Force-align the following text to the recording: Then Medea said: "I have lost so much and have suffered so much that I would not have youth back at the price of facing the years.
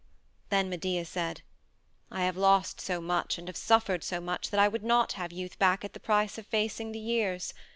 Then 0.49 0.67
Medea 0.67 1.05
said: 1.05 1.43
"I 2.09 2.23
have 2.23 2.35
lost 2.35 2.81
so 2.81 3.01
much 3.01 3.37
and 3.37 3.47
have 3.47 3.55
suffered 3.55 4.03
so 4.03 4.19
much 4.19 4.49
that 4.49 4.59
I 4.59 4.67
would 4.67 4.83
not 4.83 5.11
have 5.11 5.31
youth 5.31 5.59
back 5.59 5.85
at 5.85 5.93
the 5.93 5.99
price 5.99 6.39
of 6.39 6.47
facing 6.47 6.91
the 6.91 6.97
years. 6.97 7.53